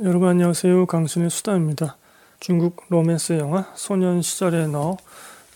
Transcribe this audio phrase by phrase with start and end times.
[0.00, 0.86] 여러분 안녕하세요.
[0.86, 1.98] 강신의 수다입니다.
[2.40, 4.96] 중국 로맨스 영화 소년 시절의 너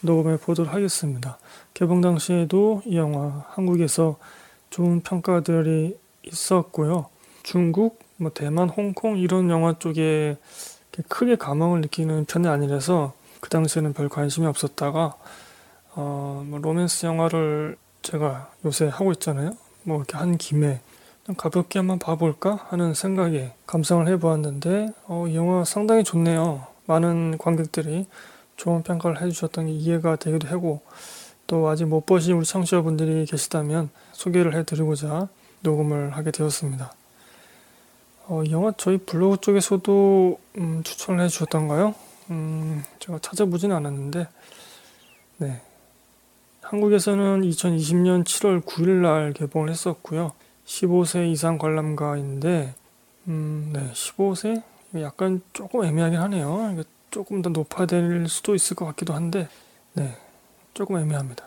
[0.02, 1.38] 녹음해 보도록 하겠습니다.
[1.72, 4.18] 개봉 당시에도 이 영화 한국에서
[4.68, 7.06] 좋은 평가들이 있었고요.
[7.44, 10.36] 중국, 뭐 대만, 홍콩 이런 영화 쪽에
[11.08, 15.16] 크게 감흥을 느끼는 편이 아니라서 그 당시에는 별 관심이 없었다가
[15.94, 19.56] 어, 뭐 로맨스 영화를 제가 요새 하고 있잖아요.
[19.82, 20.82] 뭐 이렇게 한 김에
[21.34, 26.66] 가볍게 한번 봐볼까 하는 생각에 감상을 해보았는데 어, 이 영화 상당히 좋네요.
[26.86, 28.06] 많은 관객들이
[28.56, 30.82] 좋은 평가를 해주셨던 게 이해가 되기도 하고
[31.46, 35.28] 또 아직 못 보신 우리 청취자분들이 계시다면 소개를 해드리고자
[35.60, 36.92] 녹음을 하게 되었습니다.
[38.28, 41.94] 어, 이 영화 저희 블로그 쪽에서도 음, 추천을 해주셨던가요?
[42.30, 44.28] 음, 제가 찾아보진 않았는데
[45.38, 45.60] 네.
[46.62, 50.32] 한국에서는 2020년 7월 9일 날 개봉을 했었고요.
[50.66, 52.74] 15세 이상 관람가인데,
[53.28, 54.62] 음, 네, 15세?
[55.00, 56.84] 약간 조금 애매하긴 하네요.
[57.10, 59.48] 조금 더 높아야 될 수도 있을 것 같기도 한데,
[59.94, 60.16] 네,
[60.74, 61.44] 조금 애매합니다.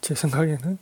[0.00, 0.78] 제 생각에는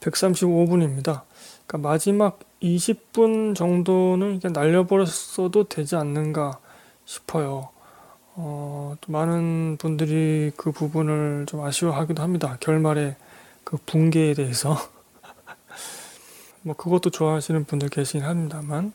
[0.00, 1.22] 135분입니다.
[1.66, 6.58] 그러니까 마지막 20분 정도는 그냥 날려버렸어도 되지 않는가
[7.04, 7.70] 싶어요.
[8.34, 12.56] 어, 또 많은 분들이 그 부분을 좀 아쉬워하기도 합니다.
[12.60, 13.16] 결말에
[13.64, 14.76] 그 붕괴에 대해서.
[16.62, 18.92] 뭐 그것도 좋아하시는 분들 계시긴 합니다만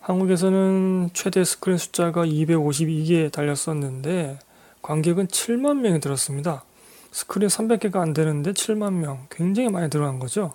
[0.00, 4.38] 한국에서는 최대 스크린 숫자가 252개 달렸었는데
[4.82, 6.62] 관객은 7만 명이 들었습니다.
[7.10, 10.54] 스크린 300개가 안 되는데 7만 명 굉장히 많이 들어간 거죠.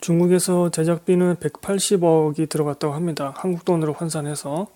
[0.00, 3.32] 중국에서 제작비는 180억이 들어갔다고 합니다.
[3.36, 4.66] 한국 돈으로 환산해서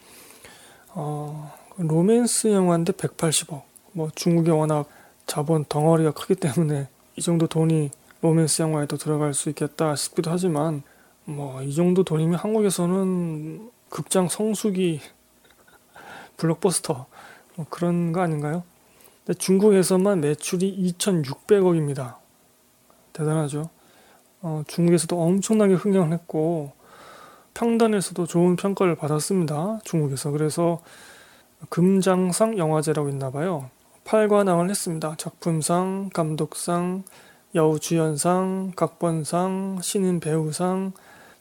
[0.89, 3.63] 어, 로맨스 영화인데 180억.
[3.93, 4.89] 뭐 중국이 워낙
[5.27, 7.91] 자본 덩어리가 크기 때문에 이 정도 돈이
[8.23, 10.83] 로맨스 영화에도 들어갈 수 있겠다 싶기도 하지만
[11.25, 15.01] 뭐 이 정도 돈이면 한국에서는 극장 성수기
[16.37, 17.07] 블록버스터
[17.57, 18.63] 뭐 그런 거 아닌가요?
[19.25, 22.17] 근데 중국에서만 매출이 2,600억입니다.
[23.13, 23.69] 대단하죠.
[24.43, 26.73] 어, 중국에서도 엄청나게 흥행을 했고
[27.55, 29.81] 평단에서도 좋은 평가를 받았습니다.
[29.85, 30.81] 중국에서 그래서
[31.69, 33.71] 금상장 영화제라고 있나 봐요.
[34.05, 35.15] 8관왕을 했습니다.
[35.19, 37.05] 작품상, 감독상,
[37.55, 40.93] 여우주연상, 각본상, 신인 배우상,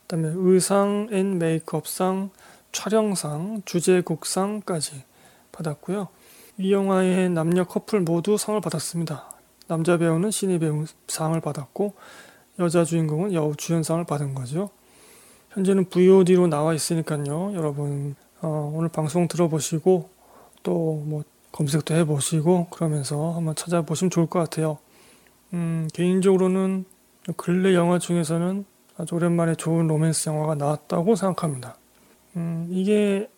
[0.01, 2.31] 그다음에 의상 and 메이크업상,
[2.71, 5.03] 촬영상, 주제곡상까지
[5.51, 6.07] 받았고요.
[6.57, 9.31] 이 영화의 남녀 커플 모두 상을 받았습니다.
[9.67, 11.93] 남자 배우는 신인 배우 상을 받았고
[12.59, 14.69] 여자 주인공은 여우 주연상을 받은 거죠.
[15.51, 17.53] 현재는 VOD로 나와 있으니까요.
[17.55, 20.09] 여러분 어, 오늘 방송 들어보시고
[20.63, 24.77] 또 뭐 검색도 해보시고 그러면서 한번 찾아보시면 좋을 것 같아요.
[25.53, 26.85] 음, 개인적으로는
[27.37, 28.65] 근래 영화 중에서는
[28.97, 31.75] 아주 오랜만에 좋은 로맨스 영화가 나왔다고 생각합니다.
[32.35, 33.29] 음, 이게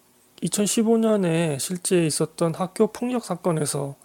[0.44, 3.96] 2015년에 실제 있었던 학교 폭력 사건에서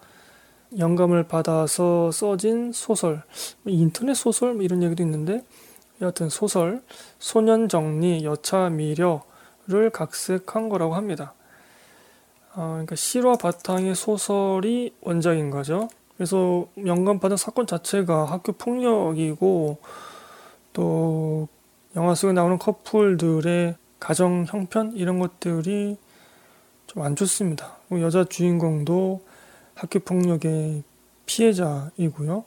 [0.78, 3.22] 영감을 받아서 써진 소설,
[3.64, 5.44] 인터넷 소설 뭐 이런 얘기도 있는데
[6.02, 6.82] 여하튼 소설
[7.18, 11.34] 소년 정리 여차 미려를 각색한 거라고 합니다.
[12.54, 15.88] 어, 그러니까 실화 바탕의 소설이 원작인 거죠.
[16.16, 19.78] 그래서 영감받은 사건 자체가 학교 폭력이고
[20.72, 21.48] 또
[21.94, 25.96] 영화 속에 나오는 커플들의 가정 형편 이런 것들이
[26.86, 27.76] 좀 안 좋습니다.
[27.92, 29.20] 여자 주인공도
[29.74, 30.82] 학교 폭력의
[31.26, 32.44] 피해자이고요.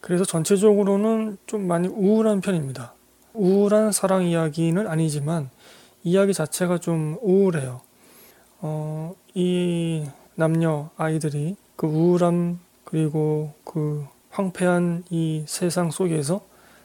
[0.00, 2.94] 그래서 전체적으로는 좀 많이 우울한 편입니다.
[3.34, 5.50] 우울한 사랑 이야기는 아니지만
[6.04, 7.80] 이야기 자체가 좀 우울해요.
[8.60, 12.60] 어, 이 남녀 아이들이 그 우울함
[12.92, 16.42] 그리고 그 황폐한 이 세상 속에서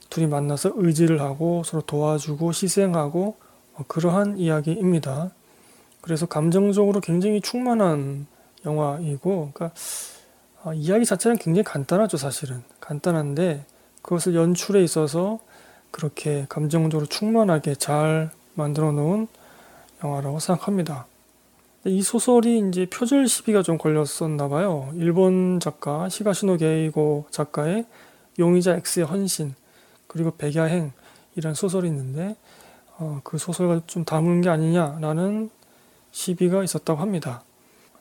[0.09, 3.35] 둘이 만나서 의지를 하고 서로 도와주고 희생하고
[3.75, 5.31] 뭐 그러한 이야기입니다.
[5.99, 8.25] 그래서 감정적으로 굉장히 충만한
[8.65, 9.77] 영화이고, 그러니까
[10.63, 12.63] 어, 이야기 자체는 굉장히 간단하죠, 사실은.
[12.79, 13.65] 간단한데
[14.01, 15.39] 그것을 연출에 있어서
[15.91, 19.27] 그렇게 감정적으로 충만하게 잘 만들어 놓은
[20.01, 21.05] 영화라고 생각합니다.
[21.87, 24.91] 이 소설이 이제 표절 시비가 좀 걸렸었나 봐요.
[24.95, 27.85] 일본 작가 시가시노 게이고 작가의
[28.39, 29.55] 용의자 X의 헌신
[30.07, 30.91] 그리고 백야행
[31.35, 32.35] 이런 소설이 있는데
[32.97, 35.49] 어, 그 소설과 좀 담은 게 아니냐라는
[36.11, 37.43] 시비가 있었다고 합니다.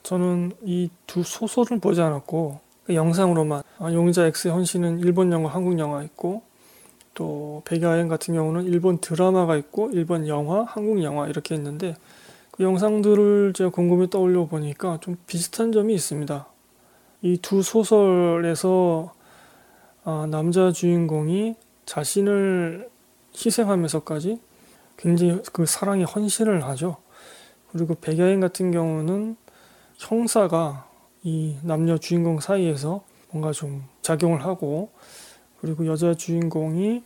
[0.02, 5.78] 저는 이 두 소설을 보지 않았고 그 영상으로만 아, 용의자 X의 헌신은 일본 영화, 한국
[5.78, 6.42] 영화 있고
[7.14, 11.96] 또 백야행 같은 경우는 일본 드라마가 있고 일본 영화, 한국 영화 이렇게 있는데
[12.56, 16.46] 그 영상들을 제가 곰곰이 떠올려 보니까 좀 비슷한 점이 있습니다.
[17.22, 19.12] 이 두 소설에서
[20.04, 22.88] 아, 남자 주인공이 자신을
[23.34, 24.40] 희생하면서까지
[24.96, 26.96] 굉장히 그 사랑에 헌신을 하죠.
[27.72, 29.36] 그리고 백야인 같은 경우는
[29.98, 30.88] 형사가
[31.22, 34.90] 이 남녀 주인공 사이에서 뭔가 좀 작용을 하고
[35.60, 37.02] 그리고 여자 주인공이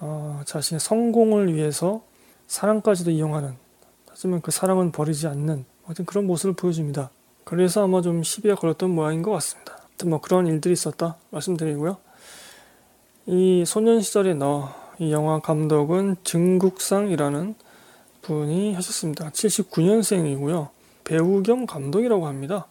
[0.00, 2.02] 어, 자신의 성공을 위해서
[2.48, 3.63] 사랑까지도 이용하는
[4.14, 7.10] 하지만 그 사랑은 버리지 않는 어떤 그런 모습을 보여줍니다.
[7.42, 9.76] 그래서 아마 좀 시비가 걸렸던 모양인 것 같습니다.
[10.06, 11.96] 뭐 그런 일들이 있었다 말씀드리고요.
[13.26, 17.56] 이 소년 시절의 너, 이 영화 감독은 증국상이라는
[18.22, 19.30] 분이 하셨습니다.
[19.30, 20.68] 79년생이고요.
[21.02, 22.68] 배우 겸 감독이라고 합니다.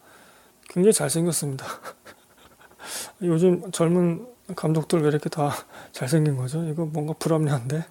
[0.70, 1.66] 굉장히 잘생겼습니다.
[3.20, 4.26] 요즘 젊은
[4.56, 5.52] 감독들 왜 이렇게 다
[5.92, 6.64] 잘생긴 거죠?
[6.64, 7.84] 이거 뭔가 불합리한데?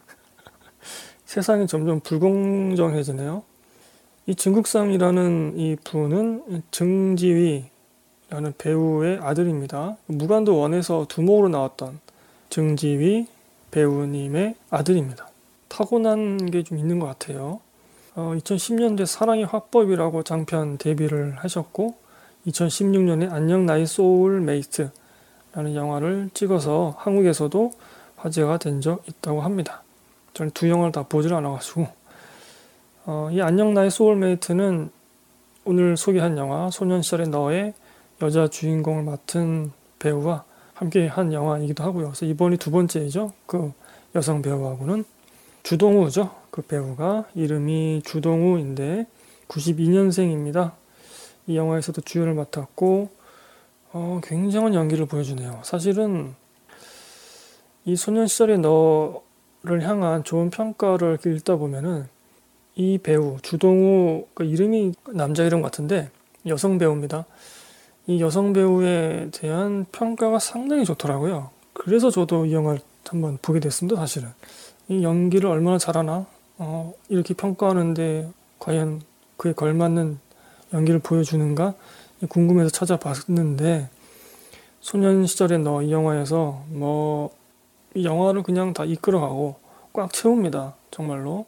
[1.34, 3.42] 세상이 점점 불공정해지네요.
[4.28, 9.98] 이 증국상이라는 이 분은 증지위라는 배우의 아들입니다.
[10.06, 12.00] 무간도 one에서 두목으로 나왔던
[12.52, 13.26] 증지위
[13.72, 15.28] 배우님의 아들입니다.
[15.70, 17.62] 타고난 게 좀 있는 것 같아요.
[18.14, 21.96] 어, 2010년대 사랑의 화법이라고 장편 데뷔를 하셨고
[22.46, 27.72] 2016년에 안녕 나의 소울 메이트라는 영화를 찍어서 한국에서도
[28.18, 29.83] 화제가 된 적 있다고 합니다.
[30.34, 31.88] 저는 두 영화를 다 보질 않아가지고
[33.06, 34.90] 어, 이 안녕 나의 소울메이트는
[35.66, 37.74] 오늘 소개한 영화 소년 시절의 너의
[38.22, 40.44] 여자 주인공을 맡은 배우와
[40.74, 42.08] 함께 한 영화이기도 하고요.
[42.08, 43.32] 그래서 이번이 두 번째이죠.
[43.46, 43.72] 그
[44.16, 45.06] 여성 배우하고는
[45.62, 46.34] 주동우죠.
[46.50, 49.06] 그 배우가 이름이 주동우인데
[49.48, 50.74] 92년생입니다.
[51.48, 53.10] 이 영화에서도 주연을 맡았고
[53.94, 55.62] 어, 굉장한 연기를 보여주네요.
[55.64, 56.34] 사실은
[57.86, 59.20] 이 소년 시절의 너를
[59.66, 62.08] 향한 좋은 평가를 읽다 보면은
[62.76, 66.10] 이 배우 주동우 그 이름이 남자 이름 같은데
[66.48, 67.26] 여성 배우입니다.
[68.08, 71.52] 이 여성 배우에 대한 평가가 상당히 좋더라고요.
[71.72, 74.00] 그래서 저도 이 영화를 한번 보게 됐습니다.
[74.00, 74.30] 사실은
[74.90, 76.26] 이 연기를 얼마나 잘하나
[76.58, 79.02] 어, 이렇게 평가하는데 과연
[79.38, 80.20] 그에 걸맞는
[80.74, 81.74] 연기를 보여주는가
[82.28, 83.90] 궁금해서 찾아봤는데
[84.82, 87.32] 소년 시절의 너 이 영화에서 뭐
[87.96, 89.56] 이 영화를 그냥 다 이끌어가고
[89.94, 90.76] 꽉 채웁니다.
[90.92, 91.46] 정말로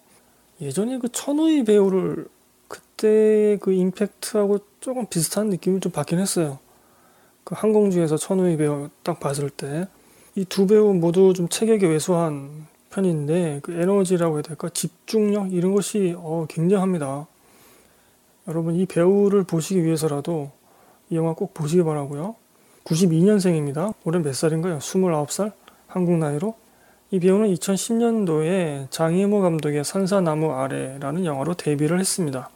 [0.61, 2.27] 예전에 그 천우희 배우를
[2.67, 6.59] 그때 그 임팩트하고 조금 비슷한 느낌을 좀 받긴 했어요.
[7.43, 9.87] 그 항공주에서 천우희 배우 딱 봤을 때
[10.37, 16.13] 이 두 배우 모두 좀 체격이 왜소한 편인데 그 에너지라고 해야 될까 집중력 이런 것이
[16.17, 17.25] 어, 굉장합니다.
[18.49, 20.51] 여러분 이 배우를 보시기 위해서라도
[21.09, 22.35] 이 영화 꼭 보시기 바라고요.
[22.83, 23.93] 92년생입니다.
[24.03, 24.79] 올해 몇 살인가요?
[24.79, 25.53] 29살?
[25.95, 26.55] 한국 나이로?
[27.11, 32.49] 이 배우는 2010년도에 장이모 감독의 산사나무 아래라는 영화로 데뷔를 했습니다.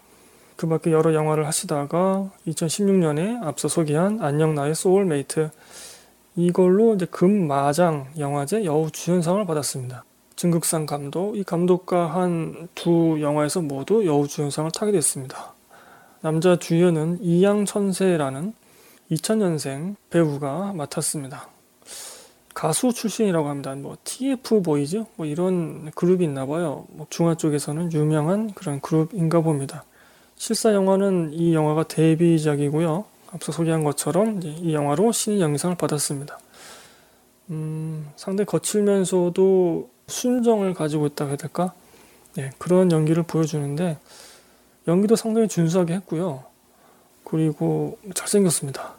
[0.57, 5.51] 그 밖에 여러 영화를 하시다가 2016년에 앞서 소개한 안녕 나의 소울메이트
[6.36, 10.03] 이걸로 이제 금마장 영화제 여우 주연상을 받았습니다.
[10.36, 15.53] 증국상 감독, 이 감독과 한 두 영화에서 모두 여우 주연상을 타게 됐습니다.
[16.19, 18.53] 남자 주연은 이양천세라는
[19.12, 21.58] 2000년생 배우가 맡았습니다.
[22.54, 23.74] 가수 출신이라고 합니다.
[23.75, 26.86] 뭐 TF 보이즈 뭐 이런 그룹이 있나 봐요.
[26.90, 29.84] 뭐 중화 쪽에서는 유명한 그런 그룹인가 봅니다.
[30.36, 33.06] 실사 영화는 이 영화가 데뷔작이고요.
[33.31, 36.40] 앞서 소개한 것처럼 이 영화로 신인 영상을 받았습니다.
[37.51, 41.74] 음, 상당히 거칠면서도 순정을 가지고 있다고 해야 될까?
[42.36, 43.98] 네, 그런 연기를 보여주는데
[44.88, 46.44] 연기도 상당히 준수하게 했고요.
[47.24, 48.96] 그리고 잘생겼습니다.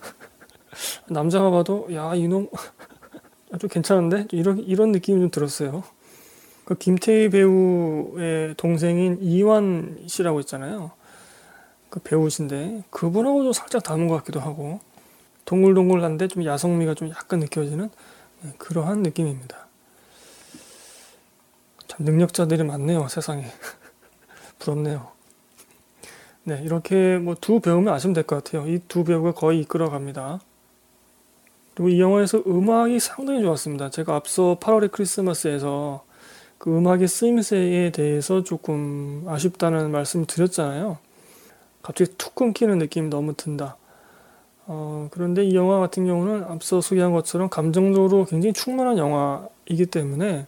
[1.09, 2.49] 남자가 봐도 야 이놈
[3.53, 5.83] 아주 괜찮은데 이런 이런 느낌이 좀 들었어요.
[6.65, 10.93] 그 김태희 배우의 동생인 이완 씨라고 있잖아요.
[11.89, 14.79] 그 배우신데 그분하고 좀 살짝 닮은 것 같기도 하고
[15.47, 17.91] 동글동글한데 좀 야성미가 좀 약간 느껴지는
[18.43, 19.67] 네, 그러한 느낌입니다.
[21.89, 23.45] 참 능력자들이 많네요 세상에
[24.61, 25.09] 부럽네요.
[26.45, 28.67] 네, 이렇게 뭐 두 배우면 아시면 될 것 같아요.
[28.69, 30.41] 이 두 배우가 거의 이끌어갑니다.
[31.75, 33.91] 그리고 이 영화에서 음악이 상당히 좋았습니다.
[33.91, 36.05] 제가 앞서 8월의 크리스마스에서
[36.59, 40.99] 그 음악의 쓰임새에 대해서 조금 아쉽다는 말씀을 드렸잖아요.
[41.83, 43.77] 갑자기 툭 끊기는 느낌이 너무 든다.
[44.67, 50.47] 어, 그런데 이 영화 같은 경우는 앞서 소개한 것처럼 감정적으로 굉장히 충만한 영화이기 때문에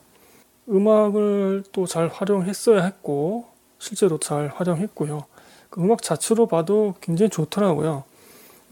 [0.68, 3.46] 음악을 또 잘 활용했어야 했고
[3.78, 5.24] 실제로 잘 활용했고요.
[5.70, 8.04] 그 음악 자체로 봐도 굉장히 좋더라고요.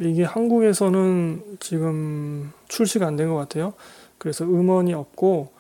[0.09, 3.75] 이게 한국에서는 지금 출시가 안 된 것 같아요.
[4.19, 5.51] 그래서 음원이 없고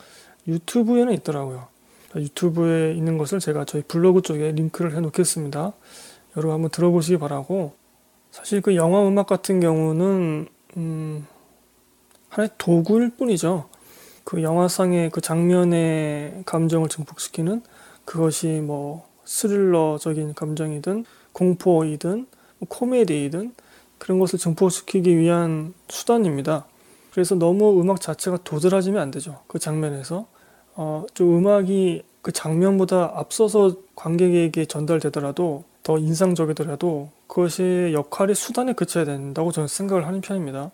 [0.48, 1.68] 유튜브에는 있더라고요.
[2.16, 5.72] 유튜브에 있는 것을 제가 저희 블로그 쪽에 링크를 해 놓겠습니다.
[6.36, 7.74] 여러분 한번 들어보시기 바라고
[8.30, 11.26] 사실 그 영화 음악 같은 경우는 음,
[12.28, 13.68] 하나의 도구일 뿐이죠.
[14.24, 17.62] 그 영화상의 그 장면의 감정을 증폭시키는
[18.04, 22.26] 그것이 뭐 스릴러적인 감정이든 공포이든
[22.58, 23.54] 뭐 코미디이든
[24.00, 26.64] 그런 것을 증폭시키기 위한 수단입니다.
[27.12, 29.40] 그래서 너무 음악 자체가 도드라지면 안 되죠.
[29.46, 30.26] 그 장면에서
[30.74, 39.52] 어, 좀 음악이 그 장면보다 앞서서 관객에게 전달되더라도 더 인상적이더라도 그것이 역할의 수단에 그쳐야 된다고
[39.52, 40.70] 저는 생각을 하는 편입니다.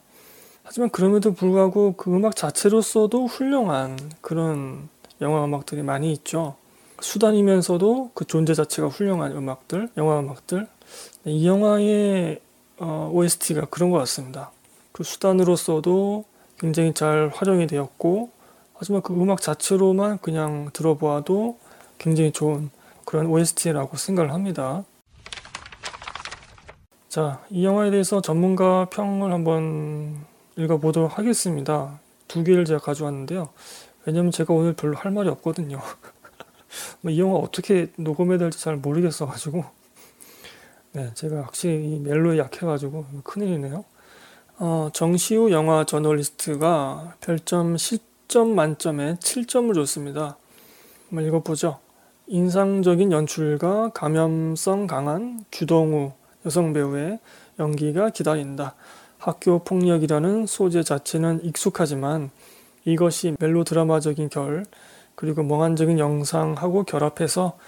[0.62, 4.88] 하지만 그럼에도 불구하고 그 음악 자체로서도 훌륭한 그런
[5.20, 6.56] 영화 음악들이 많이 있죠.
[7.00, 10.66] 수단이면서도 그 존재 자체가 훌륭한 음악들, 영화 음악들.
[11.24, 12.40] 네, 이 영화의
[12.78, 14.50] 어, OST가 그런 것 같습니다.
[14.92, 16.24] 그 수단으로서도
[16.58, 18.30] 굉장히 잘 활용이 되었고,
[18.74, 21.58] 하지만 그 음악 자체로만 그냥 들어보아도
[21.98, 22.70] 굉장히 좋은
[23.04, 24.84] 그런 OST라고 생각을 합니다.
[27.08, 31.98] 자, 이 영화에 대해서 전문가 평을 한번 읽어보도록 하겠습니다.
[32.28, 33.48] 두 개를 제가 가져왔는데요.
[34.04, 35.80] 왜냐면 제가 오늘 별로 할 말이 없거든요.
[37.00, 39.64] 뭐이 영화 어떻게 녹음해야 될지 잘 모르겠어가지고.
[40.96, 43.84] 네, 제가 확실히 이 멜로에 약해가지고 큰일이네요.
[44.58, 50.38] 어, 정시우 영화 저널리스트가 별점 10점 만점에 7점을 줬습니다.
[51.10, 51.80] 한번 읽어보죠.
[52.28, 56.12] 인상적인 연출과 감염성 강한 주동우
[56.46, 57.18] 여성 배우의
[57.58, 58.74] 연기가 기다린다.
[59.18, 62.30] 학교 폭력이라는 소재 자체는 익숙하지만
[62.86, 64.64] 이것이 멜로드라마적인 결
[65.14, 67.58] 그리고 몽환적인 영상하고 결합해서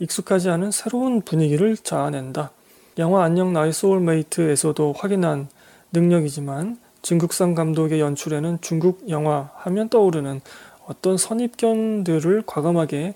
[0.00, 2.50] 익숙하지 않은 새로운 분위기를 자아낸다.
[2.96, 5.48] 영화 안녕 나의 소울메이트에서도 확인한
[5.92, 10.40] 능력이지만 중국산 감독의 연출에는 중국 영화 하면 떠오르는
[10.86, 13.14] 어떤 선입견들을 과감하게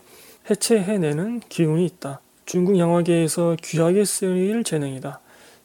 [0.51, 2.21] 해체해내는 기운이 있다.
[2.45, 5.21] 중국 영화계에서 귀하게 쓰일 재능이다.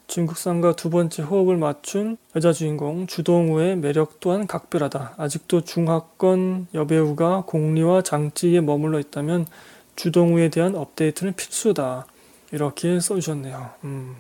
[0.06, 5.16] 중국산과 두 번째 호흡을 맞춘 여자 주인공 주동우의 매력 또한 각별하다.
[5.18, 9.48] 아직도 중하권 여배우가 공리와 장찌에 머물러 있다면
[9.96, 12.06] 주동우에 대한 업데이트는 필수다.
[12.54, 13.72] 이렇게 써주셨네요.
[13.84, 14.16] 음,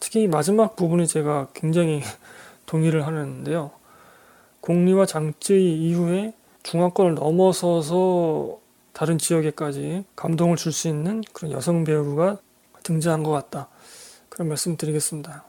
[0.00, 2.02] 특히 마지막 부분이 제가 굉장히
[2.66, 3.70] 동의를 하는데요.
[4.60, 8.58] 공리와 장찌 이후에 중화권을 넘어서서
[8.92, 12.38] 다른 지역에까지 감동을 줄 수 있는 그런 여성 배우가
[12.82, 13.68] 등장한 것 같다.
[14.28, 15.44] 그런 말씀 드리겠습니다.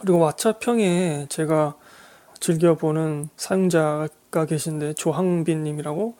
[0.00, 1.74] 그리고 왓챠평에 제가
[2.40, 6.16] 즐겨보는 사용자가 계신데 조항빈님이라고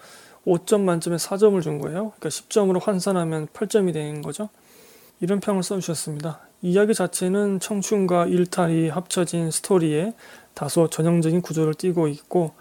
[0.47, 2.13] 5점 만점에 4점을 준 거예요.
[2.19, 4.51] 그러니까 10점으로 환산하면 8점이 되는 거죠.
[5.21, 6.41] 이런 평을 써주셨습니다.
[6.63, 10.15] 이야기 자체는 청춘과 일탈이 합쳐진 스토리에
[10.55, 12.53] 다소 전형적인 구조를 띠고 있고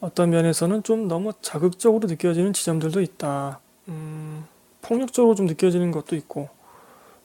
[0.00, 3.60] 어떤 면에서는 좀 너무 자극적으로 느껴지는 지점들도 있다.
[3.88, 4.44] 음,
[4.82, 6.48] 폭력적으로 좀 느껴지는 것도 있고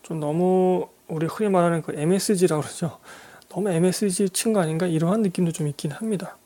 [0.04, 2.98] 좀 너무 우리 흔히 말하는 그 MSG라고 그러죠.
[3.50, 6.38] 너무 MSG 친 거 아닌가 이러한 느낌도 좀 있긴 합니다.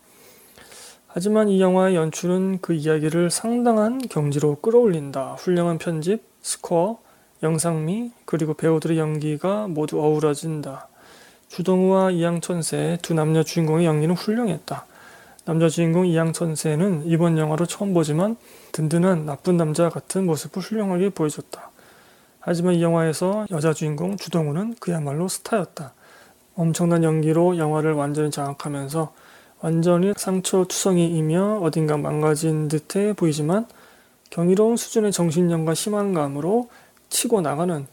[1.08, 5.36] 하지만 이 영화의 연출은 그 이야기를 상당한 경지로 끌어올린다.
[5.38, 7.00] 훌륭한 편집, 스코어,
[7.44, 10.88] 영상미, 그리고 배우들의 연기가 모두 어우러진다.
[11.50, 14.86] 주동우와 이양천세 두 남녀 주인공의 연기는 훌륭했다.
[15.46, 18.38] 남자 주인공 이양천세는 이번 영화로 처음 보지만
[18.72, 21.70] 든든한 나쁜 남자 같은 모습을 훌륭하게 보여줬다.
[22.40, 25.94] 하지만 이 영화에서 여자 주인공 주동우는 그야말로 스타였다.
[26.56, 29.14] 엄청난 연기로 영화를 완전히 장악하면서
[29.62, 33.66] 완전히 상처투성이이며 어딘가 망가진 듯해 보이지만
[34.30, 36.70] 경이로운 수준의 정신력과 심한 감으로
[37.14, 37.86] 치고 나가는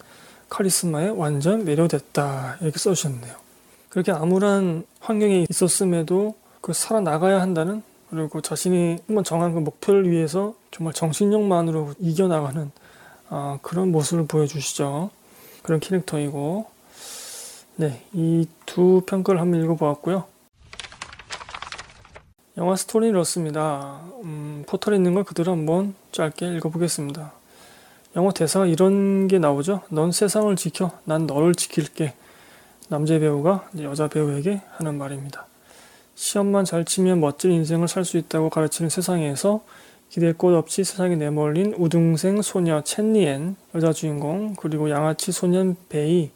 [0.49, 3.35] 카리스마에 완전 매료됐다 이렇게 써주셨네요.
[3.91, 10.95] 그렇게 암울한 환경에 있었음에도 그 살아나가야 한다는 그리고 자신이 한번 정한 그 목표를 위해서 정말
[10.95, 12.71] 정신력만으로 이겨나가는
[13.29, 15.11] 아, 그런 모습을 보여주시죠.
[15.63, 16.67] 그런 캐릭터이고
[17.77, 20.25] 네, 이 두 평가를 한번 읽어보았고요.
[22.57, 24.01] 영화 스토리는 이렇습니다.
[24.23, 27.33] 음, 포털에 있는 걸 그대로 한번 짧게 읽어보겠습니다.
[28.17, 29.83] 영어 대사가 이런 게 나오죠.
[29.91, 32.15] 넌 세상을 지켜, 난 너를 지킬게.
[32.89, 35.47] 남자 배우가 여자 배우에게 하는 말입니다.
[36.17, 39.61] 시험만 잘 치면 멋진 인생을 살 수 있다고 가르치는 세상에서
[40.11, 46.31] 기댈 곳 없이 세상에 내몰린 우등생 소녀 첸리엔 여자 주인공 그리고 양아치 소년 베이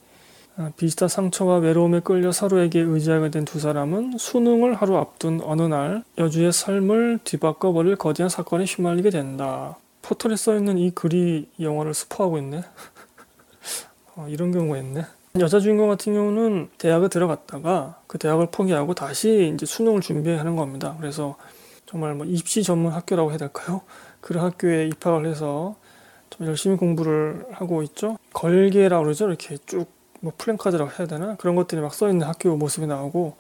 [0.57, 6.05] 아, 비슷한 상처와 외로움에 끌려 서로에게 의지하게 된 두 사람은 수능을 하루 앞둔 어느 날
[6.19, 9.77] 여주의 삶을 뒤바꿔버릴 거대한 사건에 휘말리게 된다.
[10.05, 12.63] 포털에 써있는 이 글이 영화를 스포하고 있네.
[14.17, 15.05] 어, 이런 경우가 있네.
[15.41, 20.95] 여자 주인공 같은 경우는 대학에 들어갔다가 그 대학을 포기하고 다시 이제 수능을 준비하는 겁니다.
[21.01, 21.37] 그래서
[21.87, 23.81] 정말 뭐 입시 전문 학교라고 해야 될까요?
[24.21, 25.75] 그런 학교에 입학을 해서
[26.31, 28.19] 좀 열심히 공부를 하고 있죠.
[28.33, 29.27] 걸개라고 그러죠.
[29.27, 29.95] 이렇게 쭉
[30.25, 31.37] 뭐 플랜카드라고 해야 되나?
[31.37, 33.37] 그런 것들이 막 써있는 학교 모습이 나오고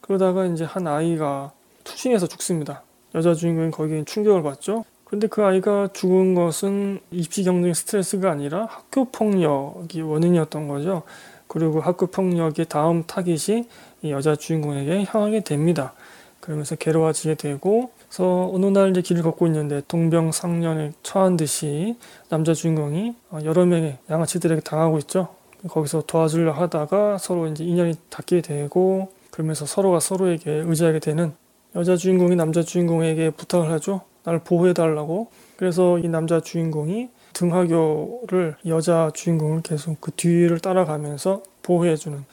[0.00, 1.50] 그러다가 이제 한 아이가
[1.82, 2.84] 투신해서 죽습니다.
[3.16, 4.84] 여자 주인공이 거기에 충격을 받죠.
[5.10, 11.02] 그런데 그 아이가 죽은 것은 입시 경쟁 스트레스가 아니라 학교 폭력이 원인이었던 거죠.
[11.48, 13.66] 그리고 학교 폭력의 다음 타깃이
[14.02, 15.94] 이 여자 주인공에게 향하게 됩니다.
[16.38, 21.96] 그러면서 괴로워지게 되고, 그래서 어느 날 이제 길을 걷고 있는데 동병상련에 처한 듯이
[22.28, 25.30] 남자 주인공이 여러 명의 양아치들에게 당하고 있죠.
[25.68, 31.32] 거기서 도와주려 하다가 서로 이제 인연이 닿게 되고, 그러면서 서로가 서로에게 의지하게 되는
[31.74, 34.02] 여자 주인공이 남자 주인공에게 부탁을 하죠.
[34.30, 35.28] 나를 보호해달라고.
[35.56, 42.24] 그래서 이 남자 주인공이 등하교를 여자 주인공을 계속 그 뒤를 따라가면서 보호해주는.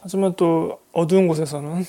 [0.00, 1.84] 하지만 또 어두운 곳에서는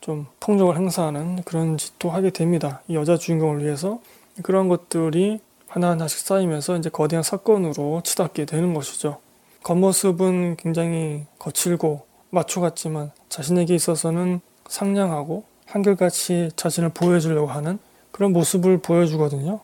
[0.00, 2.82] 좀 폭력을 행사하는 그런 짓도 하게 됩니다.
[2.88, 4.00] 이 여자 주인공을 위해서
[4.42, 9.18] 그런 것들이 하나하나씩 쌓이면서 이제 거대한 사건으로 치닫게 되는 것이죠.
[9.62, 17.78] 겉모습은 굉장히 거칠고 마초 같지만 자신에게 있어서는 상냥하고 한결같이 자신을 보여주려고 하는
[18.16, 19.60] 그런 모습을 보여주거든요.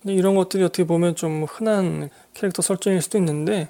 [0.00, 3.68] 근데 이런 것들이 어떻게 보면 좀 흔한 캐릭터 설정일 수도 있는데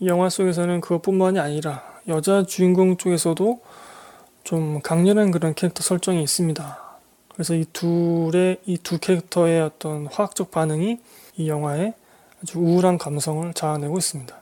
[0.00, 3.60] 이 영화 속에서는 그것뿐만이 아니라 여자 주인공 쪽에서도
[4.42, 6.98] 좀 강렬한 그런 캐릭터 설정이 있습니다.
[7.32, 10.98] 그래서 이 둘의 이 두 캐릭터의 어떤 화학적 반응이
[11.36, 11.94] 이 영화에
[12.42, 14.40] 아주 우울한 감성을 자아내고 있습니다.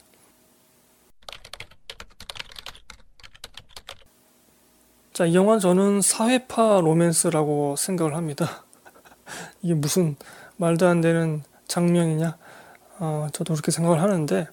[5.13, 8.66] 자, 이 영화는 저는 사회파 로맨스라고 생각을 합니다.
[9.63, 10.17] 이게 무슨
[10.57, 12.37] 말도 안 되는 장면이냐?
[12.99, 14.49] 어, 저도 그렇게 생각을 하는데,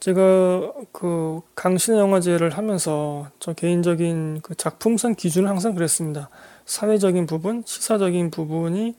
[0.00, 6.28] 제가 그 강신의 영화제를 하면서 저 개인적인 그 작품상 기준을 항상 그랬습니다.
[6.66, 8.96] 사회적인 부분, 시사적인 부분이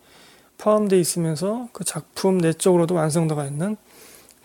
[0.58, 3.78] 포함되어 있으면서 그 작품 내적으로도 완성도가 있는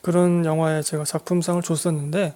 [0.03, 2.35] 그런 영화에 제가 작품상을 줬었는데,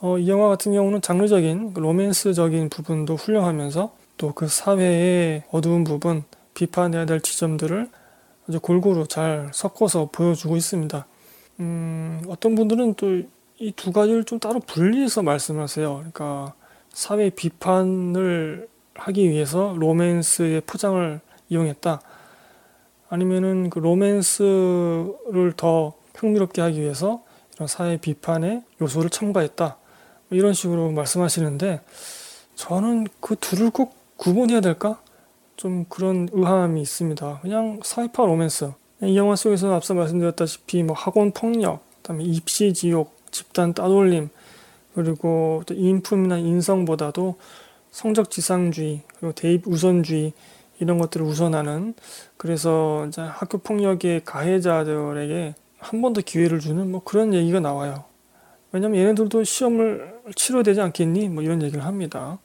[0.00, 6.24] 어, 이 영화 같은 경우는 장르적인 그 로맨스적인 부분도 훌륭하면서 또 그 사회의 어두운 부분,
[6.54, 7.88] 비판해야 될 지점들을
[8.48, 11.06] 아주 골고루 잘 섞어서 보여주고 있습니다.
[11.60, 15.94] 음, 어떤 분들은 또 이 두 가지를 좀 따로 분리해서 말씀하세요.
[15.94, 16.54] 그러니까
[16.92, 22.00] 사회 비판을 하기 위해서 로맨스의 포장을 이용했다.
[23.08, 27.22] 아니면은 그 로맨스를 더 흥미롭게 하기 위해서
[27.54, 29.76] 이런 사회 비판의 요소를 첨가했다.
[30.30, 31.80] 이런 식으로 말씀하시는데
[32.56, 35.00] 저는 그 둘을 꼭 구분해야 될까?
[35.56, 37.40] 좀 그런 의아함이 있습니다.
[37.42, 38.72] 그냥 사이파 로맨스.
[39.02, 44.28] 이 영화 속에서 앞서 말씀드렸다시피 뭐 학원 폭력, 그다음에 입시 지옥, 집단 따돌림,
[44.94, 47.36] 그리고 또 인품이나 인성보다도
[47.90, 50.32] 성적 지상주의, 그리고 대입 우선주의
[50.80, 51.94] 이런 것들을 우선하는
[52.36, 58.04] 그래서 이제 학교 폭력의 가해자들에게 한 번 더 기회를 주는 뭐 그런 얘기가 나와요.
[58.72, 61.28] 왜냐면 얘네들도 시험을 치러야 되지 않겠니?
[61.28, 62.38] 뭐 이런 얘기를 합니다.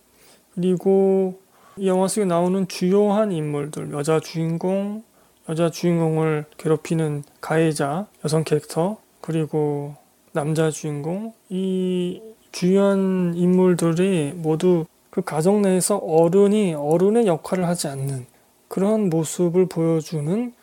[0.53, 1.39] 그리고
[1.79, 5.01] 이 영화 속에 나오는 주요한 인물들, 여자 주인공,
[5.47, 9.95] 여자 주인공을 괴롭히는 가해자, 여성 캐릭터, 그리고
[10.33, 18.25] 남자 주인공, 이 주요한 인물들이 모두 그 가정 내에서 어른이 어른의 역할을 하지 않는
[18.67, 20.53] 그런 모습을 보여주는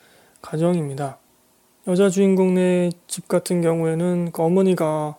[0.42, 1.16] 가정입니다.
[1.86, 5.16] 여자 주인공네 집 같은 경우에는 그 어머니가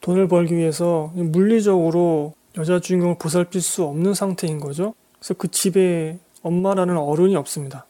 [0.00, 4.94] 돈을 벌기 위해서 물리적으로 여자 주인공을 보살필 수 없는 상태인 거죠.
[5.26, 7.86] 그래서 그 집에 엄마라는 어른이 없습니다.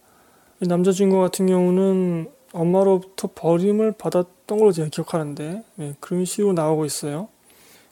[0.61, 7.29] 남자 주인공 같은 경우는 엄마로부터 버림을 받았던 걸로 제가 기억하는데 네, 그런 식으로 나오고 있어요.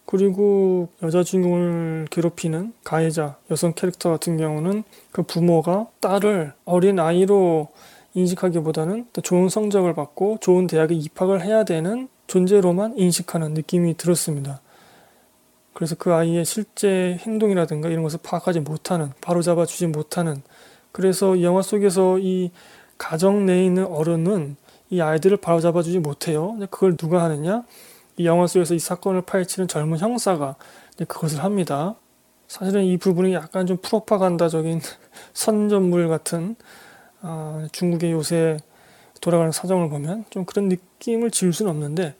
[0.06, 7.68] 그리고 여자 주인공을 괴롭히는 가해자 여성 캐릭터 같은 경우는 그 부모가 딸을 어린 아이로
[8.14, 14.62] 인식하기보다는 좋은 성적을 받고 좋은 대학에 입학을 해야 되는 존재로만 인식하는 느낌이 들었습니다.
[15.74, 20.42] 그래서 그 아이의 실제 행동이라든가 이런 것을 파악하지 못하는, 바로잡아 주지 못하는,
[20.92, 22.50] 그래서 영화 속에서 이
[22.96, 24.56] 가정 내에 있는 어른은
[24.90, 26.56] 이 아이들을 바로잡아 주지 못해요.
[26.70, 27.64] 그걸 누가 하느냐?
[28.16, 30.54] 이 영화 속에서 이 사건을 파헤치는 젊은 형사가
[31.08, 31.96] 그것을 합니다.
[32.46, 34.80] 사실은 이 부분이 약간 좀 프로파간다적인
[35.34, 36.54] 선전물 같은
[37.20, 38.58] 아, 중국의 요새
[39.20, 42.14] 돌아가는 사정을 보면 좀 그런 느낌을 지울 수는 없는데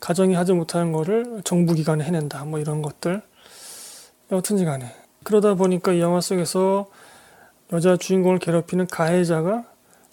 [0.00, 3.22] 가정이 하지 못하는 거를 정부기관에 해낸다 뭐 이런 것들
[4.32, 4.92] 여튼지 간에
[5.24, 6.86] 그러다 보니까 이 영화 속에서
[7.72, 9.64] 여자 주인공을 괴롭히는 가해자가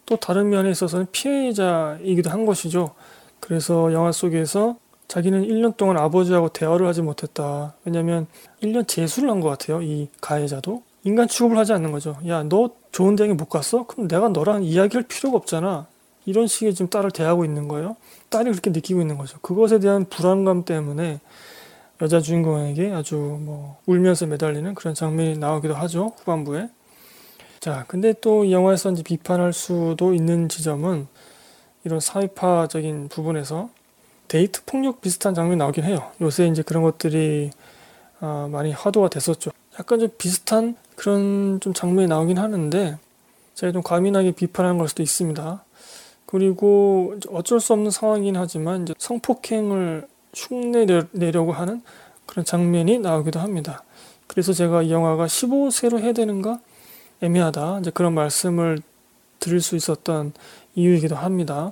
[0.06, 2.96] 또 다른 면에 있어서는 피해자이기도 한 것이죠.
[3.40, 7.76] 그래서 영화 속에서 자기는 1년 동안 아버지하고 대화를 하지 못했다.
[7.86, 8.26] 왜냐면
[8.62, 9.82] 1년 재수를 한 것 같아요.
[9.82, 10.82] 이 가해자도.
[11.04, 12.18] 인간 취급을 하지 않는 거죠.
[12.28, 13.86] 야, 너 좋은 대학에 못 갔어?
[13.86, 15.86] 그럼 내가 너랑 이야기할 필요가 없잖아.
[16.26, 17.98] 이런 식의 지금 딸을 대하고 있는 거예요.
[18.34, 19.38] 딸이 그렇게 느끼고 있는 거죠.
[19.42, 21.20] 그것에 대한 불안감 때문에
[22.02, 26.14] 여자 주인공에게 아주 뭐 울면서 매달리는 그런 장면이 나오기도 하죠.
[26.18, 26.70] 후반부에.
[27.60, 31.08] 자, 근데 또 이 영화에서 이제 비판할 수도 있는 지점은
[31.86, 33.70] 이런 사회파적인 부분에서
[34.28, 36.12] 데이트 폭력 비슷한 장면이 나오긴 해요.
[36.20, 37.52] 요새 이제 그런 것들이
[38.20, 39.52] 아, 많이 화두가 됐었죠.
[39.80, 42.98] 약간 좀 비슷한 그런 좀 장면이 나오긴 하는데
[43.54, 45.64] 제가 좀 과민하게 비판한 걸 수도 있습니다.
[46.34, 51.84] 그리고 어쩔 수 없는 상황이긴 하지만 성폭행을 흉내내려고 하는
[52.26, 53.84] 그런 장면이 나오기도 합니다.
[54.26, 56.60] 그래서 제가 이 영화가 15세로 해야 되는가
[57.22, 58.80] 애매하다 이제 그런 말씀을
[59.40, 60.34] 드릴 수 있었던
[60.74, 61.72] 이유이기도 합니다.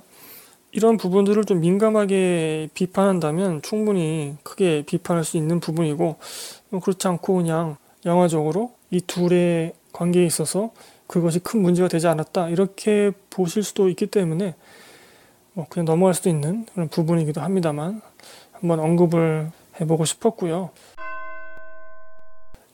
[0.70, 6.16] 이런 부분들을 좀 민감하게 비판한다면 충분히 크게 비판할 수 있는 부분이고
[6.68, 10.72] 뭐 그렇지 않고 그냥 영화적으로 이 둘의 관계에 있어서
[11.06, 14.54] 그것이 큰 문제가 되지 않았다 이렇게 보실 수도 있기 때문에
[15.52, 18.00] 뭐 그냥 넘어갈 수도 있는 그런 부분이기도 합니다만
[18.52, 20.70] 한번 언급을 해보고 싶었고요.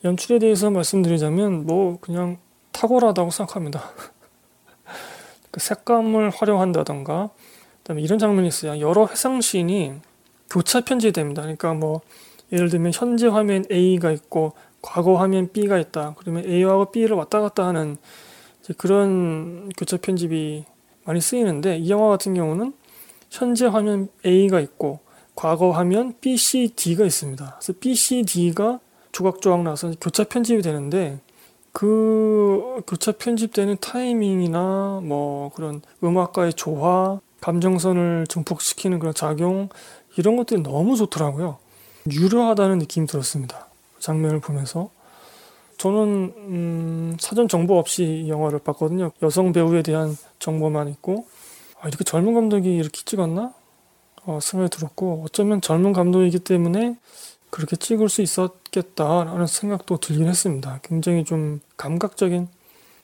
[0.04, 2.38] 연출에 대해서 말씀드리자면 뭐 그냥
[2.72, 3.90] 탁월하다고 생각합니다.
[5.50, 7.30] 그 색감을 활용한다던가
[7.78, 8.80] 그다음에 이런 장면이 있어요.
[8.80, 9.94] 여러 회상씬이
[10.50, 11.42] 교차 편집됩니다.
[11.42, 12.00] 그러니까 뭐
[12.52, 16.14] 예를 들면 현재 화면 A가 있고 과거 화면 B가 있다.
[16.18, 17.96] 그러면 A와 B를 왔다 갔다 하는
[18.76, 20.64] 그런 교차 편집이
[21.04, 22.74] 많이 쓰이는데 이 영화 같은 경우는
[23.30, 25.00] 현재 화면 A가 있고
[25.34, 27.56] 과거 화면 B, C, D가 있습니다.
[27.58, 28.80] 그래서 B, C, D가
[29.12, 31.20] 조각조각 나서 교차 편집이 되는데
[31.72, 39.68] 그 교차 편집되는 타이밍이나 뭐 그런 음악과의 조화, 감정선을 증폭시키는 그런 작용
[40.16, 41.58] 이런 것들이 너무 좋더라고요.
[42.10, 43.67] 유려하다는 느낌이 들었습니다.
[43.98, 44.90] 장면을 보면서
[45.78, 49.12] 저는 음, 사전 정보 없이 이 영화를 봤거든요.
[49.22, 51.26] 여성 배우에 대한 정보만 있고
[51.80, 53.54] 아, 이렇게 젊은 감독이 이렇게 찍었나
[54.24, 56.96] 어, 생각이 들었고 어쩌면 젊은 감독이기 때문에
[57.50, 60.80] 그렇게 찍을 수 있었겠다라는 생각도 들긴 했습니다.
[60.82, 62.48] 굉장히 좀 감각적인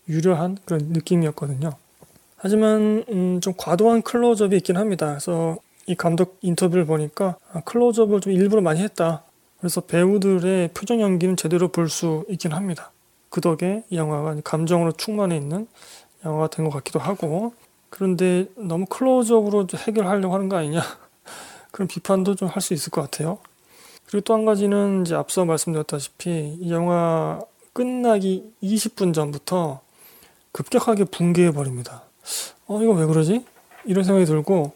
[0.08, 1.72] 유려한 그런 느낌이었거든요.
[2.36, 5.06] 하지만 음, 좀 과도한 클로즈업이 있긴 합니다.
[5.06, 9.22] 그래서 이 감독 인터뷰를 보니까 아, 클로즈업을 좀 일부러 많이 했다.
[9.64, 12.92] 그래서 배우들의 표정 연기는 제대로 볼 수 있긴 합니다.
[13.30, 15.66] 그 덕에 이 영화가 감정으로 충만해 있는
[16.22, 17.54] 영화가 된 것 같기도 하고
[17.88, 20.82] 그런데 너무 클로즈업으로 해결하려고 하는 거 아니냐
[21.72, 23.38] 그런 비판도 좀 할 수 있을 것 같아요.
[24.06, 27.40] 그리고 또 한 가지는 이제 앞서 말씀드렸다시피 이 영화
[27.72, 29.80] 끝나기 20분 전부터
[30.52, 32.02] 급격하게 붕괴해 버립니다.
[32.66, 33.46] 어 이거 왜 그러지?
[33.86, 34.72] 이런 생각이 들고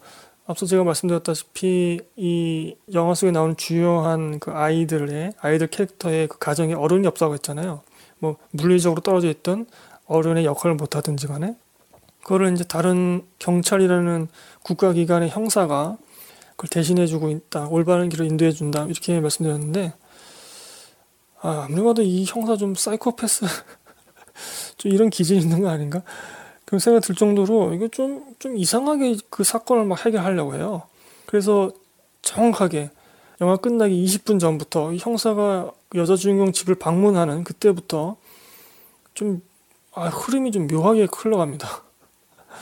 [0.49, 7.07] 앞서 제가 말씀드렸다시피 이 영화 속에 나오는 주요한 그 아이들의 아이들 캐릭터의 그 가정에 어른이
[7.07, 7.83] 없다고 했잖아요.
[8.19, 9.67] 뭐 물리적으로 떨어져 있던
[10.07, 11.55] 어른의 역할을 못하든지 간에
[12.23, 14.29] 그거를 이제 다른 경찰이라는
[14.63, 15.99] 국가기관의 형사가
[16.57, 17.69] 그걸 대신해주고 있다.
[17.69, 18.87] 올바른 길을 인도해준다.
[18.87, 19.93] 이렇게 말씀드렸는데
[21.43, 23.45] 아, 아무리 봐도 이 형사 좀 사이코패스
[24.79, 26.03] 좀 이런 기질이 있는 거 아닌가?
[26.77, 30.83] 생각이 들 정도로 이거 좀, 좀 이상하게 그 사건을 막 해결하려고 해요.
[31.25, 31.71] 그래서
[32.21, 32.91] 정확하게
[33.41, 38.17] 영화 끝나기 20분 전부터 이 형사가 여자 주인공 집을 방문하는 그때부터
[39.15, 39.41] 좀
[39.95, 41.85] 아, 흐름이 좀 묘하게 흘러갑니다.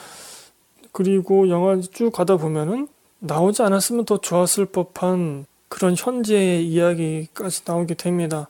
[0.92, 2.88] 그리고 영화 쭉 가다 보면은
[3.18, 8.48] 나오지 않았으면 더 좋았을 법한 그런 현재의 이야기까지 나오게 됩니다.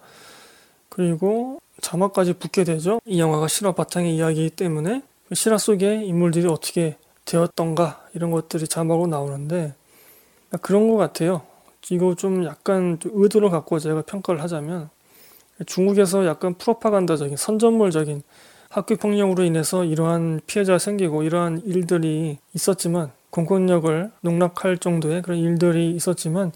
[0.88, 3.01] 그리고 자막까지 붙게 되죠.
[3.07, 9.75] 이 영화가 실화 바탕의 이야기이기 때문에 실화 속의 인물들이 어떻게 되었던가 이런 것들이 자막으로 나오는데
[10.62, 11.43] 그런 것 같아요.
[11.91, 14.91] 이거 좀 약간 의도를 갖고 제가 평가를 하자면
[15.67, 18.23] 중국에서 약간 프로파간다적인 선전물적인
[18.69, 26.53] 학교 폭력으로 인해서 이러한 피해자가 생기고 이러한 일들이 있었지만 공권력을 농락할 정도의 그런 일들이 있었지만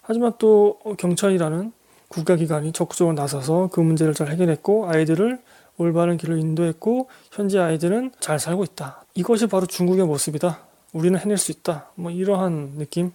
[0.00, 1.72] 하지만 또 경찰이라는
[2.08, 5.40] 국가기관이 적극적으로 나서서 그 문제를 잘 해결했고 아이들을
[5.76, 9.04] 올바른 길을 인도했고 현재 아이들은 잘 살고 있다.
[9.14, 10.60] 이것이 바로 중국의 모습이다.
[10.92, 11.90] 우리는 해낼 수 있다.
[11.96, 13.12] 뭐 이러한 느낌.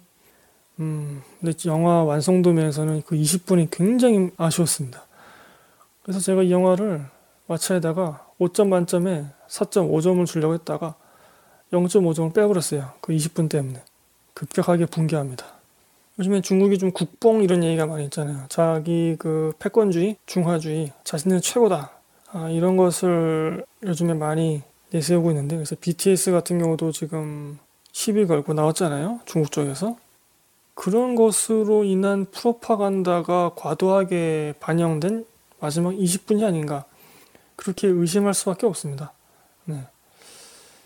[0.79, 5.05] 음, 근데 영화 완성도 면에서는 그 20분이 굉장히 아쉬웠습니다.
[6.03, 7.05] 그래서 제가 이 영화를
[7.47, 10.95] 마차에다가 5점 만점에 4.5점을 주려고 했다가
[11.71, 12.91] 0.5점을 빼버렸어요.
[13.01, 13.81] 그 20분 때문에.
[14.33, 15.45] 급격하게 붕괴합니다.
[16.17, 18.45] 요즘에 중국이 좀 국뽕 이런 얘기가 많이 있잖아요.
[18.49, 21.98] 자기 그 패권주의, 중화주의, 자신은 최고다.
[22.31, 24.61] 아, 이런 것을 요즘에 많이
[24.91, 27.57] 내세우고 있는데 그래서 BTS 같은 경우도 지금
[27.91, 29.21] 시비 걸고 나왔잖아요.
[29.25, 29.97] 중국 쪽에서.
[30.75, 35.25] 그런 것으로 인한 프로파간다가 과도하게 반영된
[35.59, 36.85] 마지막 20분이 아닌가.
[37.55, 39.11] 그렇게 의심할 수밖에 없습니다.
[39.65, 39.83] 네.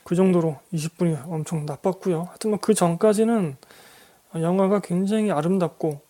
[0.04, 2.24] 그 정도로 20분이 엄청 나빴고요.
[2.24, 3.56] 하여튼 뭐 그 전까지는
[4.36, 6.02] 영화가 굉장히 아름답고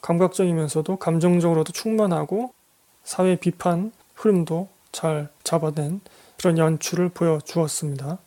[0.00, 2.52] 감각적이면서도 감정적으로도 충만하고
[3.04, 6.00] 사회 비판 흐름도 잘 잡아낸
[6.36, 8.18] 그런 연출을 보여주었습니다.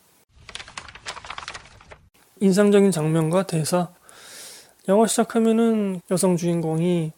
[2.40, 3.88] 인상적인 장면과 대사.
[4.88, 7.12] 영화 시작하면은 여성 주인공이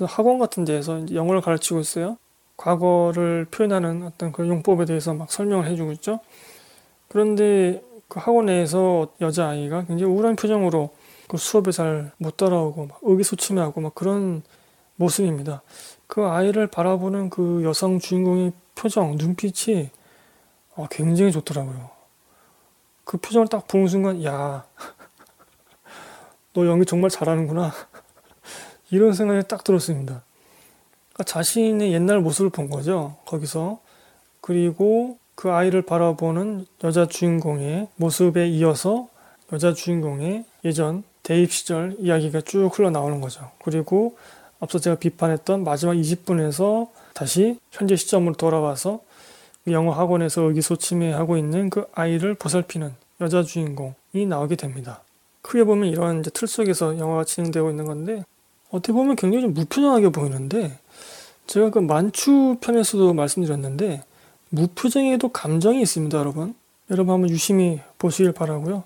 [0.00, 2.16] 학원 같은 데에서 영어를 가르치고 있어요.
[2.56, 6.20] 과거를 표현하는 어떤 그 용법에 대해서 막 설명을 해주고 있죠.
[7.08, 10.90] 그런데 그 학원 내에서 여자아이가 굉장히 우울한 표정으로
[11.28, 14.42] 그 수업에 잘 못 따라오고 막 의기소침해하고 막 그런
[15.02, 15.62] 모습입니다.
[16.06, 19.90] 그 아이를 바라보는 그 여성 주인공의 표정, 눈빛이
[20.74, 21.90] 어, 굉장히 좋더라고요.
[23.04, 24.64] 그 표정을 딱 보는 순간, 야,
[26.54, 27.72] 너 연기 정말 잘하는구나.
[28.90, 30.22] 이런 생각이 딱 들었습니다.
[31.12, 33.16] 그러니까 자신의 옛날 모습을 본 거죠.
[33.26, 33.80] 거기서.
[34.40, 39.08] 그리고 그 아이를 바라보는 여자 주인공의 모습에 이어서
[39.52, 43.50] 여자 주인공의 예전 대입 시절 이야기가 쭉 흘러나오는 거죠.
[43.62, 44.16] 그리고
[44.62, 49.00] 앞서 제가 비판했던 마지막 20분에서 다시 현재 시점으로 돌아와서
[49.66, 55.00] 영어 학원에서 의기소침해하고 있는 그 아이를 보살피는 여자 주인공이 나오게 됩니다.
[55.40, 58.24] 크게 보면 이런 이제 틀 속에서 영화가 진행되고 있는 건데
[58.70, 60.78] 어떻게 보면 굉장히 좀 무표정하게 보이는데
[61.48, 64.04] 제가 그 만추 편에서도 말씀드렸는데
[64.50, 66.54] 무표정에도 감정이 있습니다, 여러분.
[66.88, 68.84] 여러분 한번 유심히 보시길 바라고요.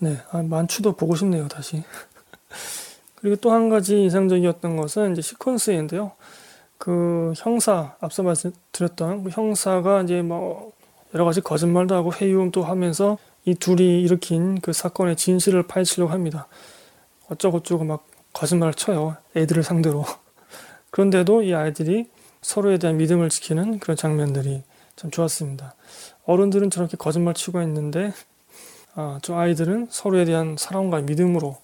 [0.00, 1.82] 네, 아, 만추도 보고 싶네요, 다시.
[3.24, 6.10] 그리고 또 한 가지 인상적이었던 것은 이제 시퀀스인데요.
[6.76, 10.72] 그 형사 앞서 말씀드렸던 그 형사가 이제 뭐
[11.14, 16.48] 여러 가지 거짓말도 하고 회유음도 하면서 이 둘이 일으킨 그 사건의 진실을 파헤치려고 합니다.
[17.30, 19.16] 어쩌고저쩌고 막 거짓말을 쳐요.
[19.34, 20.04] 애들을 상대로.
[20.90, 22.10] 그런데도 이 아이들이
[22.42, 24.64] 서로에 대한 믿음을 지키는 그런 장면들이
[24.96, 25.74] 참 좋았습니다.
[26.26, 28.12] 어른들은 저렇게 거짓말 치고 있는데
[28.94, 31.63] 아, 저 아이들은 서로에 대한 사랑과 믿음으로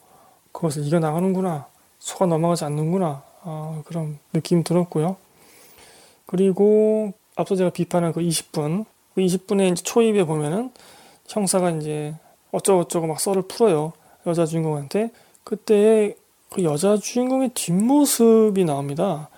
[0.52, 1.66] 그것을 이겨나가는구나.
[1.98, 3.22] 속아 넘어가지 않는구나.
[3.42, 5.16] 아, 그런 느낌 들었고요.
[6.26, 8.84] 그리고 앞서 제가 비판한 그 20분,
[9.14, 10.70] 그 20분의 이제 초입에 보면은
[11.28, 12.14] 형사가 이제
[12.52, 13.92] 어쩌고저쩌고 막 썰을 풀어요.
[14.26, 15.10] 여자 주인공한테.
[15.44, 16.14] 그때
[16.50, 19.28] 그 여자 주인공의 뒷모습이 나옵니다.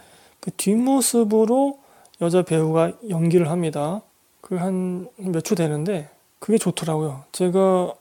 [0.40, 1.78] 그 뒷모습으로
[2.20, 4.00] 여자 배우가 연기를 합니다.
[4.40, 7.24] 그 한 몇 초 되는데 그게 좋더라고요.
[7.32, 7.94] 제가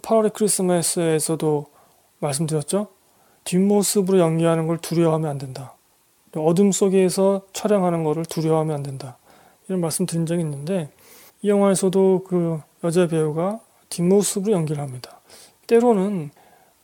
[0.00, 1.66] 8월의 크리스마스에서도
[2.22, 2.88] 말씀드렸죠.
[3.44, 5.74] 뒷모습으로 연기하는 걸 두려워하면 안 된다.
[6.34, 9.18] 어둠 속에서 촬영하는 것을 두려워하면 안 된다.
[9.68, 10.90] 이런 말씀 드린 적이 있는데
[11.42, 15.20] 이 영화에서도 그 여자 배우가 뒷모습으로 연기를 합니다.
[15.66, 16.30] 때로는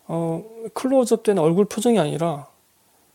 [0.07, 2.49] 어, 클로즈업 된 얼굴 표정이 아니라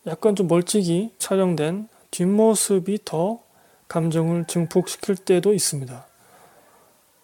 [0.05, 3.39] 약간 좀 멀찍이 촬영된 뒷모습이 더
[3.87, 6.05] 감정을 증폭시킬 때도 있습니다.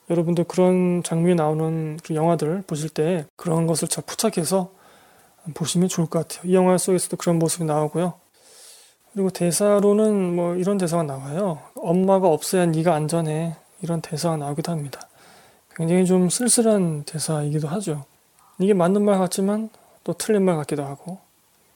[0.10, 4.72] 여러분도 그런 장면이 나오는 그 영화들 보실 때 그런 것을 잘 포착해서
[5.54, 6.50] 보시면 좋을 것 같아요.
[6.50, 8.14] 이 영화 속에서도 그런 모습이 나오고요.
[9.14, 11.60] 그리고 대사로는 뭐 이런 대사가 나와요.
[11.76, 13.56] 엄마가 없어야 네가 안전해.
[13.82, 15.02] 이런 대사가 나오기도 합니다.
[15.76, 18.06] 굉장히 좀 쓸쓸한 대사이기도 하죠.
[18.60, 19.70] 이게 맞는 말 같지만
[20.04, 21.20] 또 틀린 말 같기도 하고.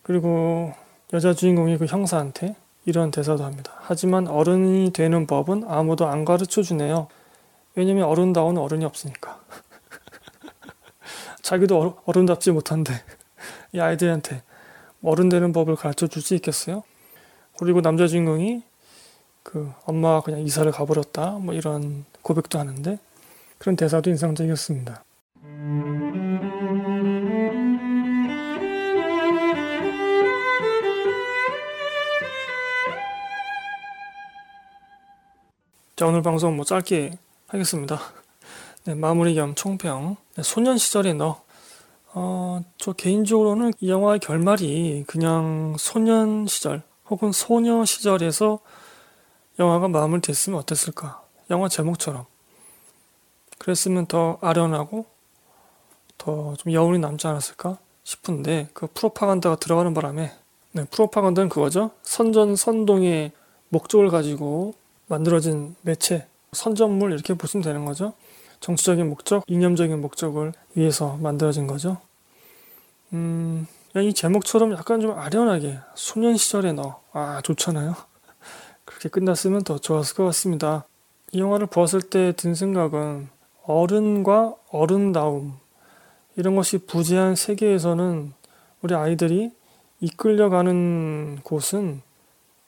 [0.03, 0.73] 그리고
[1.13, 2.55] 여자 주인공이 그 형사한테
[2.86, 3.73] 이런 대사도 합니다.
[3.77, 7.07] 하지만 어른이 되는 법은 아무도 안 가르쳐 주네요.
[7.75, 9.39] 왜냐면 어른다운 어른이 없으니까.
[11.41, 12.93] 자기도 어른답지 못한데
[13.73, 14.43] 이 아이들한테
[15.03, 16.83] 어른 되는 법을 가르쳐 줄 수 있겠어요?
[17.59, 18.63] 그리고 남자 주인공이
[19.43, 22.97] 그 엄마가 그냥 이사를 가버렸다 뭐 이런 고백도 하는데
[23.57, 25.03] 그런 대사도 인상적이었습니다.
[35.95, 37.99] 자 오늘 방송 뭐 짧게 하겠습니다.
[38.86, 40.17] 네, 마무리 겸 총평.
[40.36, 41.42] 네, 소년 시절의 너.
[42.15, 48.60] 어, 저 개인적으로는 이 영화의 결말이 그냥 소년 시절 혹은 소녀 시절에서
[49.60, 51.23] 영화가 마무리됐으면 어땠을까?
[51.49, 52.26] 영화 제목처럼.
[53.58, 55.06] 그랬으면 더 아련하고
[56.17, 60.32] 더 좀 여운이 남지 않았을까 싶은데 그 프로파간다가 들어가는 바람에
[60.73, 61.91] 네, 프로파간다는 그거죠.
[62.04, 63.32] 선전 선동의
[63.69, 64.73] 목적을 가지고
[65.08, 68.13] 만들어진 매체, 선전물 이렇게 보시면 되는 거죠.
[68.63, 71.97] 정치적인 목적, 이념적인 목적을 위해서 만들어진 거죠.
[73.12, 77.93] 음, 이 제목처럼 약간 좀 아련하게 소년 시절에 너, 아 좋잖아요.
[78.86, 80.86] 그렇게 끝났으면 더 좋았을 것 같습니다.
[81.34, 83.28] 이 영화를 보았을 때 든 생각은
[83.65, 85.58] 어른과 어른다움
[86.38, 88.32] 이런 것이 부재한 세계에서는
[88.82, 89.52] 우리 아이들이
[89.99, 92.02] 이끌려가는 곳은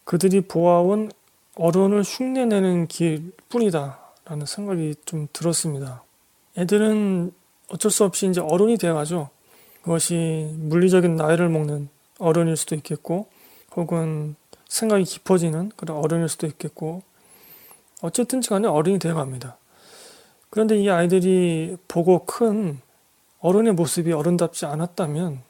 [0.04, 1.10] 그들이 보아온
[1.56, 4.05] 어른을 흉내내는 길 뿐이다.
[4.26, 6.04] 라는 생각이 좀 들었습니다.
[6.58, 7.32] 애들은
[7.70, 9.30] 어쩔 수 없이 이제 어른이 돼가죠.
[9.82, 13.28] 그것이 물리적인 나이를 먹는 어른일 수도 있겠고,
[13.76, 14.36] 혹은
[14.68, 17.04] 생각이 깊어지는 그런 어른일 수도 있겠고,
[18.02, 19.58] 어쨌든 간에 어른이 되어갑니다.
[20.50, 22.80] 그런데 이 아이들이 보고 큰
[23.42, 25.42] 어른의 모습이 어른답지 않았다면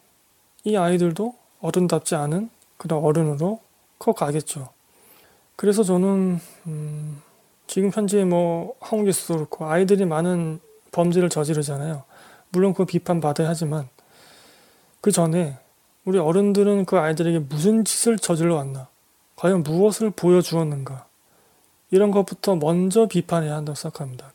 [0.65, 3.61] 이 아이들도 어른답지 않은 그런 어른으로
[3.99, 4.69] 커 가겠죠.
[5.55, 7.21] 그래서 저는 음,
[7.67, 10.59] 지금 현재 뭐 한국에서도 그렇고 아이들이 많은
[10.91, 12.03] 범죄를 저지르잖아요.
[12.49, 13.89] 물론 그 비판 받아야 하지만
[15.01, 15.57] 그 전에
[16.05, 18.87] 우리 어른들은 그 아이들에게 무슨 짓을 저질러 왔나?
[19.35, 21.05] 과연 무엇을 보여주었는가?
[21.91, 24.31] 이런 것부터 먼저 비판해야 한다고 생각합니다.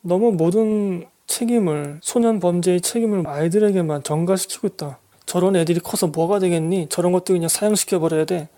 [0.00, 4.98] 너무 모든 책임을, 소년 범죄의 책임을 아이들에게만 전가시키고 있다.
[5.26, 6.88] 저런 애들이 커서 뭐가 되겠니?
[6.88, 8.48] 저런 것들 그냥 사형시켜버려야 돼.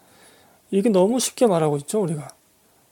[0.71, 2.29] 이게 너무 쉽게 말하고 있죠, 우리가.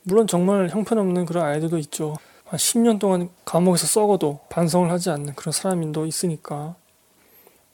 [0.09, 2.17] 물론 정말 형편없는 그런 아이들도 있죠.
[2.45, 6.77] 한 10년 동안 감옥에서 썩어도 반성을 하지 않는 그런 사람도 있으니까.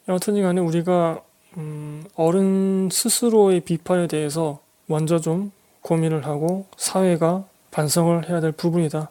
[0.09, 1.21] 여하튼 간에 우리가
[1.59, 9.11] 음, 어른 스스로의 비판에 대해서 먼저 좀 고민을 하고 사회가 반성을 해야 될 부분이다.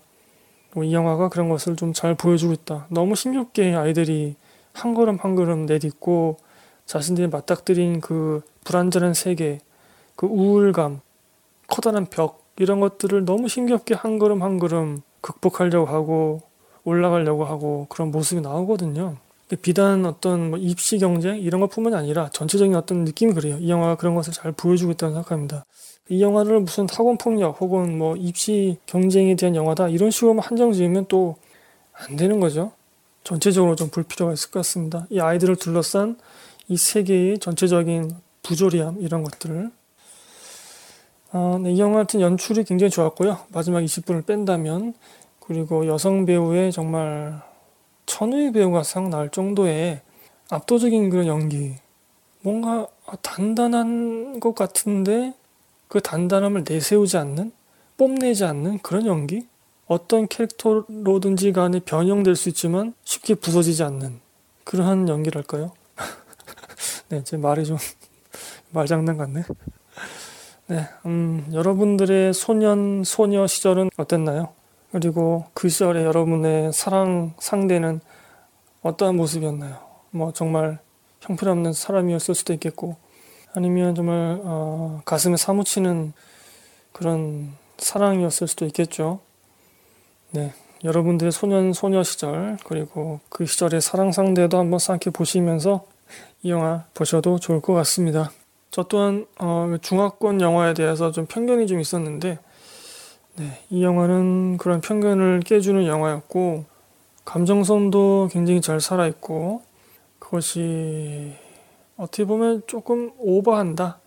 [0.78, 2.88] 이 영화가 그런 것을 좀 잘 보여주고 있다.
[2.90, 4.36] 너무 힘겹게 아이들이
[4.74, 6.38] 한 걸음 한 걸음 내딛고
[6.88, 9.60] 자신들이 맞닥뜨린 그 불안전한 세계,
[10.16, 11.02] 그 우울감,
[11.68, 16.42] 커다란 벽 이런 것들을 너무 힘겹게 한 걸음 한 걸음 극복하려고 하고
[16.84, 19.18] 올라가려고 하고 그런 모습이 나오거든요.
[19.62, 23.58] 비단 어떤 뭐 입시 경쟁 이런 것뿐만이 아니라 전체적인 어떤 느낌이 그래요.
[23.60, 25.66] 이 영화가 그런 것을 잘 보여주고 있다고 생각합니다.
[26.10, 31.06] 이 영화를 무슨 학원 폭력 혹은 뭐 입시 경쟁에 대한 영화다 이런 식으로만 한정 지으면
[31.08, 31.36] 또
[31.94, 32.72] 안 되는 거죠.
[33.24, 35.06] 전체적으로 좀 불필요가 있을 것 같습니다.
[35.10, 36.18] 이 아이들을 둘러싼
[36.68, 38.12] 이 세계의 전체적인
[38.44, 39.72] 부조리함 이런 것들을
[41.34, 43.38] 아, 네, 이 영화 같은 연출이 굉장히 좋았고요.
[43.54, 44.94] 마지막 20분을 뺀다면
[45.40, 47.42] 그리고 여성 배우의 정말
[48.06, 50.02] 천우의 배우가 생각날 정도의
[50.50, 51.76] 압도적인 그런 연기
[52.42, 52.88] 뭔가
[53.22, 55.34] 단단한 것 같은데
[55.88, 57.54] 그 단단함을 내세우지 않는,
[57.98, 59.48] 뽐내지 않는 그런 연기?
[59.88, 64.20] 어떤 캐릭터로든지 간에 변형될 수 있지만 쉽게 부서지지 않는
[64.66, 65.72] 그러한 연기랄까요?
[67.08, 67.78] 네, 제 말이 좀
[68.72, 69.44] 말장난 같네.
[70.72, 74.54] 네, 음, 여러분들의 소년, 소녀 시절은 어땠나요?
[74.94, 78.00] 그리고 그 시절에 여러분의 사랑 상대는
[78.82, 79.80] 어떠한 모습이었나요?
[80.12, 80.80] 뭐 정말
[81.20, 82.96] 형편없는 사람이었을 수도 있겠고,
[83.54, 86.14] 아니면 정말 어, 가슴에 사무치는
[86.94, 89.20] 그런 사랑이었을 수도 있겠죠.
[90.30, 90.54] 네,
[90.86, 95.86] 여러분들의 소년 소녀 시절 그리고 그 시절의 사랑 상대도 한번 생각해 보시면서
[96.44, 98.32] 이 영화 보셔도 좋을 것 같습니다.
[98.72, 102.40] 저 또한 어, 중화권 영화에 대해서 좀 편견이 좀 있었는데
[103.36, 106.66] 네, 이 영화는 그런 편견을 깨주는 영화였고
[107.26, 109.62] 감정선도 굉장히 잘 살아있고
[110.20, 111.34] 그것이
[111.98, 114.00] 어떻게 보면 조금 오버한다.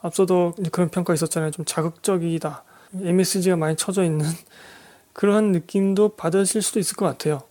[0.00, 1.50] 앞서도 그런 평가 있었잖아요.
[1.50, 2.62] 좀 자극적이다.
[2.94, 4.24] MSG가 많이 쳐져 있는
[5.14, 7.42] 그러한 느낌도 받으실 수도 있을 것 같아요.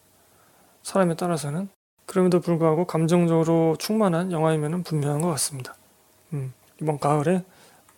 [0.83, 1.67] 사람에 따라서는.
[2.05, 5.75] 그럼에도 불구하고 감정적으로 충만한 영화이면 분명한 것 같습니다.
[6.33, 7.43] 음, 이번 가을에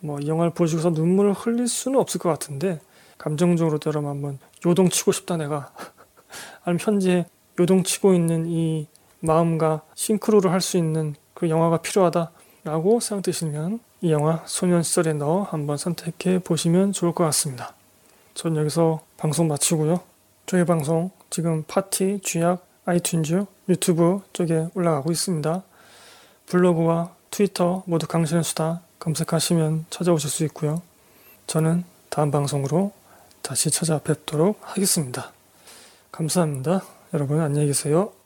[0.00, 2.80] 뭐 이 영화를 보시고서 눈물을 흘릴 수는 없을 것 같은데
[3.16, 5.72] 감정적으로 여러분 한번 요동치고 싶다 내가
[6.64, 7.26] 아니면 현재
[7.58, 8.86] 요동치고 있는 이
[9.20, 15.76] 마음과 synchro를 할 수 있는 그 영화가 필요하다라고 생각되시면 이 영화 소년 시절의 너 한번
[15.76, 17.74] 선택해 보시면 좋을 것 같습니다.
[18.34, 20.00] 전 여기서 방송 마치고요.
[20.46, 25.62] 저희 방송 지금 팟티, 쥐약, 아이튠즈, 유튜브 쪽에 올라가고 있습니다.
[26.46, 30.82] 블로그와 트위터 모두 강신의 수다 검색하시면 찾아오실 수 있고요.
[31.46, 32.90] 저는 다음 방송으로
[33.42, 35.30] 다시 찾아뵙도록 하겠습니다.
[36.10, 36.82] 감사합니다.
[37.14, 38.17] 여러분 안녕히 계세요.